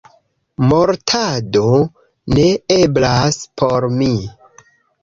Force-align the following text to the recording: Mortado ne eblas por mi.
Mortado 0.69 1.67
ne 2.35 2.47
eblas 2.79 3.41
por 3.63 3.89
mi. 4.03 4.13